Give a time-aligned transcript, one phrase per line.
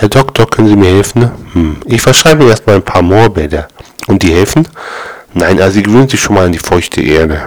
[0.00, 1.20] Herr Doktor, können Sie mir helfen?
[1.20, 1.32] Ne?
[1.52, 3.68] Hm, ich verschreibe erstmal ein paar Moorbäder.
[4.06, 4.66] Und die helfen?
[5.34, 7.42] Nein, also Sie gewöhnen sich schon mal an die feuchte Erde.